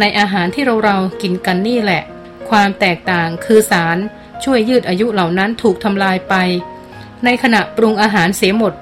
[0.00, 2.02] ในอาหารที่เราเรากินกันนี่แหละ
[2.50, 3.98] ความแตกต่างคือสาร
[4.44, 6.34] ช่วยยืดอายุเหล่านั้นถูกทำลายไป
[7.24, 8.72] ในขณะปรุงอาหารเสียหมด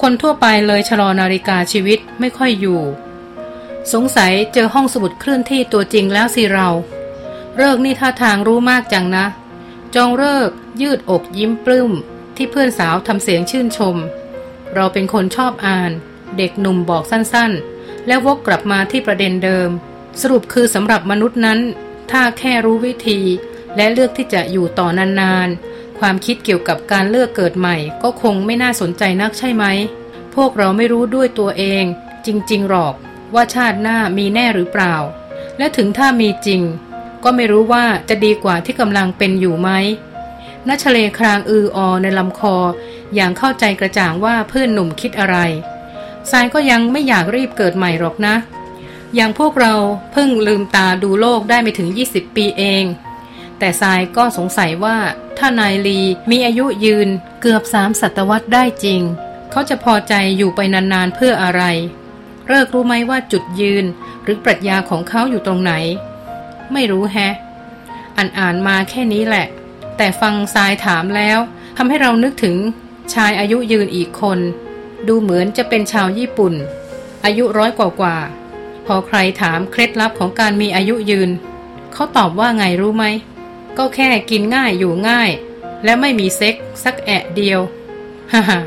[0.00, 2.80] คนทั่วไปเลยชะลอนาฬิกาชีวิตไม่ค่อยอยู่
[3.92, 6.68] สงสัยเจอห้องสมุดเคลื่อนที่ตัวจริงแล้วสิเรา
[7.56, 9.26] เลิกนี่ท่าทางรู้มากจังนะ
[9.94, 10.50] จองเลิก
[10.82, 11.92] ยืดอกยิ้มปลื้ม
[12.36, 13.96] ที่เพื่อนสาวทำเสียงชื่นชม
[14.74, 15.90] เราเป็นคนชอบอ่าน
[16.38, 19.68] เด็กหนุ่มบอกสั้นๆ แล้ววกกลับมาที่ประเด็นเดิม
[20.20, 21.58] สรุปคือสำหรับมนุษย์นั้น
[22.12, 23.20] ถ้าแค่รู้วิธี
[23.76, 29.64] และเลือกที่จะอยู่ต่อนานๆ ความคิดเกี่ยวกับการเลือกเกิดใหม่ ก็คงไม่น่าสนใจนักใช่ไหม
[30.34, 31.84] พวกเราไม่รู้ด้วยตัวเอง
[32.26, 32.94] จริงๆหรอก
[33.34, 34.94] ว่าชาติหน้ามีแน่หรือเปล่า
[35.58, 36.62] และถึงถ้ามีจริง
[37.24, 39.70] ก็ไม่รู้ว่าจะดีกว่าที่กำลังเป็นอยู่ไหม
[40.68, 42.56] นัชเลครางอืออในลำคอ
[43.14, 45.36] อย่างเข้าใจกระจ่างว่าเพื่อนหนุ่มคิดอะไร
[46.30, 48.34] สายก็ยังไม่อยากรีบเกิดใหม่หรอกนะ
[49.14, 49.74] อย่างพวกเรา
[50.12, 52.84] เพิ่งลืมตาดูโลกได้ไม่ถึง 20 ปีเอง
[53.58, 54.98] แต่ทรายก็สงสัยว่า
[55.38, 57.08] ถ้านายลีมีอายุยืน
[57.40, 59.00] เกือบสามศตวรรษได้จริง
[59.50, 61.62] เขาจะพอใจอยู่ไปนานๆเพื่ออะไร
[62.48, 63.84] เลิกรู้ไหมว่าจุดยืน
[64.22, 65.72] หรือปรัชญาของเขาอยู่ตรงไหน
[66.72, 67.34] ไม่รู้แฮะ
[68.16, 69.46] อ่านอ่านมาแค่นี้แหละ
[69.96, 71.38] แต่ฟังทรายถามแล้ว
[71.76, 72.56] ทำให้เรานึกถึง
[73.14, 74.38] ชายอายุยืนอีกคน
[75.08, 76.54] ดูเหมือนจะเป็นชาวญี่ปุ่น
[77.24, 78.16] อายุร้อยกว่ากว่า
[78.86, 81.30] พอใครถามเคล็ดลับของการมีอายุยืน
[81.92, 83.04] เขาตอบว่าไงรู้ไหม
[83.78, 85.30] ก็แค่กินง่ายอยู่ง่าย
[85.84, 87.60] และไม่มีเซ็กสักแอะเดียว
[88.32, 88.58] ฮ่าฮ่า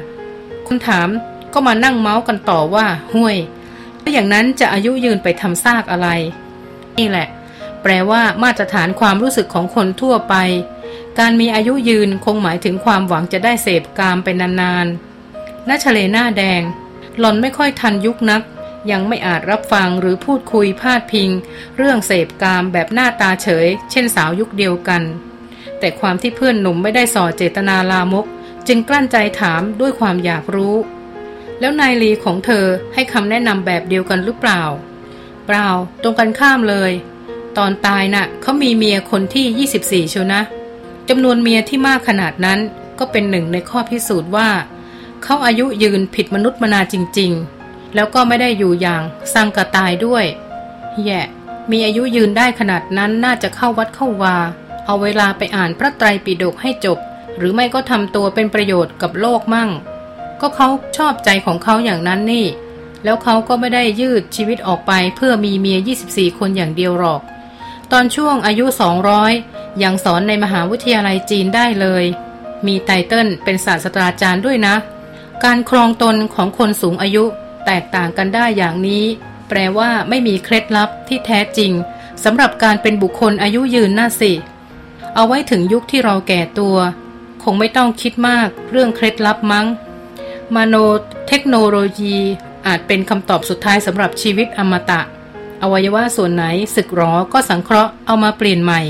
[0.67, 1.10] คุณถาม
[1.54, 3.38] ก็มานั่งเมาส์กันต่อว่าห่วย
[4.01, 6.08] ถ้าอย่างนั้นจะอายุยืนไปทำซากอะไร
[6.97, 7.28] นี่แหละ
[7.82, 10.36] แปลว่ามาตรฐานความรู้สึกของคนทั่วไป
[11.19, 16.62] การมีอายุยืนคงหมายถึงความหวังจะได้เสพกามไปนานๆนัชเลหน้าแดง
[17.19, 18.41] หล่อนไม่ค่อยทันยุคนัก
[18.91, 21.29] ยังไม่อาจรับฟังหรือพูดคุยพาดพิง
[21.77, 25.03] เรื่องเสพกามแบบหน้าตาเฉย เช่นสาวยุคเดียวกัน
[25.79, 28.25] แต่ความที่เพื่อนหนุ่มไม่ได้ส่อเจตนาลามก
[28.67, 30.75] จึงกลั้นใจถามด้วยความอยากรู้
[31.59, 34.63] แล้วนายลีของเธอให้คำแนะนำแบบเดียวกันหรือเปล่า
[35.45, 35.67] เปล่า
[36.01, 36.91] ตรงกันข้ามเลย
[37.57, 40.41] ตอนตายนะ่ะเขามีเมียคนที่ 24ชัวนะ
[41.09, 42.59] จำนวนเมียที่มากขนาดนั้น
[42.99, 44.49] ก็เป็นหนึ่งในข้อพิสูจน์ว่า
[45.23, 47.54] เขาอายุยืนผิดมนุษย์มนาจริง ๆ
[47.95, 49.01] แล้วก็ไม่ได้อยู่อย่าง
[49.34, 50.25] สังกะตายด้วย
[51.03, 51.21] แย่
[51.71, 54.36] มีอายุยืนได้ขนาดนั้นน่าจะเข้าวัดเข้าวา
[54.86, 56.97] เอาเวลาไปอ่านพระไตรปิฎกให้จบ
[57.38, 59.69] หรือไม่ก็ทำตัวเป็นประโยชน์กับโลกมั่ง
[60.41, 62.47] ก็เขาชอบใจของเขาอย่างนั้นนี่
[63.03, 67.21] แล้วเขาก็ไม่ได้ยืดชีวิตออกไปเพื่อมีเมีย 24 คนอย่างเดียวหรอก
[67.91, 68.65] ตอนช่วงอายุ
[69.23, 72.03] 200 ยังสอนในมหาวิทยาลัยจีนได้เลย
[72.67, 74.75] มีไตเติ้ลเป็นศาสตราจารย์ด้วยนะ
[75.43, 77.23] การครองตนของคนสูงอายุ
[77.65, 79.04] แตกต่างกันได้อย่างนี้
[79.49, 81.71] แปลว่าไม่มีเคล็ดลับที่แท้จริง
[82.23, 84.34] สำหรับการเป็นบุคคลอายุยืนน่าสิ
[85.15, 86.78] เอาไว้ถึงยุคที่เราแก่ตัว
[87.43, 89.65] คงไม่ต้องคิดมากเรื่องเคล็ดลับมั้ง
[90.56, 90.75] มาโน
[91.28, 92.17] เทคโนโลยี
[92.67, 95.01] อาจเป็นคำตอบสุดท้ายสำหรับชีวิตอมตะ
[95.62, 98.82] อวัยวะส่วนไหนสึกหรอก็สังเคราะห์เอามาเปลี่ยนใหม่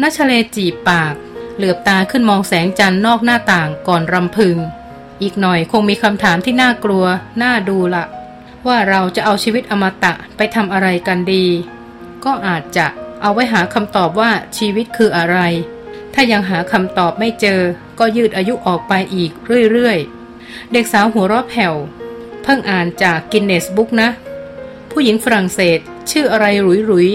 [0.00, 1.14] นัชเลจีบปาก
[1.56, 4.56] เหลือบตาขึ้นมองแสงจันทร์นอกหน้าต่างก่อนรำพึง
[5.22, 7.04] อีกหน่อยคงมีคำถามที่น่ากลัว
[7.42, 8.04] น่าดูละ
[8.66, 11.46] ว่าเราจะเอาชีวิตอมตะไปทำอะไรกันดี
[12.24, 12.86] ก็อาจจะ
[13.22, 15.38] เอาไว้หาคำตอบว่าชีวิตคืออะไร
[16.14, 17.60] ถ้ายังหาคำตอบไม่เจอ
[17.98, 19.30] ก็ยืดอายุออกไปอีก
[19.72, 21.74] เรื่อยๆ เด็กสาวหัวราะแผ่ว
[22.42, 24.08] เพิ่งอ่านจากกินเนสบุ๊กนะ
[24.90, 25.78] ผู้หญิงฝรั่งเศส
[26.10, 27.08] ชื่ออะไรหรุยหรุย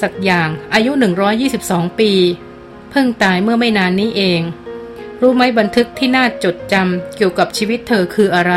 [0.00, 0.92] สักอย่างอายุ
[1.46, 2.12] 122 ปี
[2.90, 4.40] เพิ่งตายเมื่อไม่นานนี้เอง
[5.20, 8.54] รู้ไหมบันทึกที่น่าจดจำเกี่ยวกับชีวิตเธอคืออะไร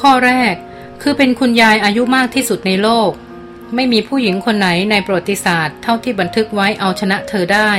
[0.00, 0.54] ข้อแรก
[1.02, 3.10] คือเป็นคุณยายอายุมากที่สุดในโลก
[3.74, 7.72] ไม่มีผู้หญิงคนไหนในประวัติศาสตร์ เท่าที่บันทึกไว้เอาชนะเธอได้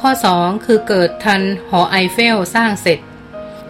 [0.00, 2.98] ข้อ 2 คือเกิดทันหอไอเฟลสร้างเสร็จ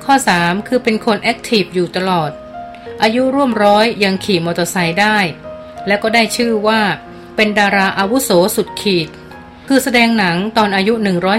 [0.05, 2.31] ข้อ 3 คือเป็นคน active อยู่ตลอด
[3.03, 5.19] อายุร่วมร้อยยังขี่มอเตอร์ไซค์ได้
[5.87, 6.81] และก็ได้ชื่อว่า
[7.37, 9.09] เป็นดาราอาวุโสสุดขีด
[9.69, 10.95] คือแสดงหนังตอนอายุ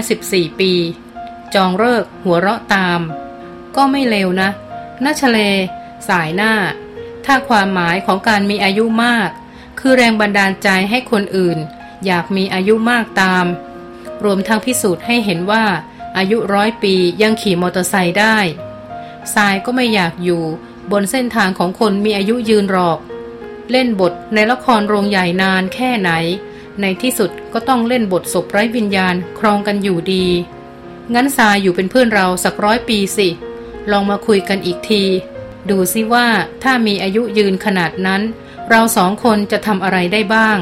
[0.08, 0.72] 114 ปี
[1.54, 3.00] จองเลิกหัวเราะตาม
[3.76, 4.50] ก็ไม่เลวนะ
[5.04, 5.38] นาชเล
[6.08, 6.52] สายหน้า
[7.24, 9.30] ถ้าความหมายของการมีอายุมาก
[9.80, 11.58] คือแรงบันดาลใจให้คนอื่น
[12.06, 13.46] อยากมีอายุมากตาม
[14.24, 15.64] รวมทั้งพิสูจน์ให้เห็นว่า
[16.16, 18.36] อายุร้อยปียังขี่มอเตอร์ไซค์ได้
[19.34, 20.42] สายก็ไม่อยากอยู่
[20.92, 22.98] บนเส้นทางของคนมีอายุยืนหรอก
[23.70, 26.10] เล่นบทในละครโรงใหญ่นานแค่ไหน
[26.80, 30.26] ในที่สุดก็ต้องเล่นบทศพไร้วิญญาณครองกันอยู่ดี
[31.14, 33.28] งั้นสายอยู่เป็นเพื่อนเราสักร้อยปีสิ
[33.90, 35.02] ลองมาคุยกันอีกที
[35.70, 36.26] ดูซิว่า
[36.62, 38.22] ถ้ามีอายุยืนขนาดนั้น
[38.70, 40.58] เราสองคนจะทำอะไรได้บ้าง